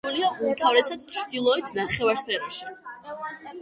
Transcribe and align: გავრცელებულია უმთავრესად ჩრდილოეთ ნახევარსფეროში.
გავრცელებულია 0.01 0.29
უმთავრესად 0.53 1.05
ჩრდილოეთ 1.19 1.71
ნახევარსფეროში. 1.79 2.77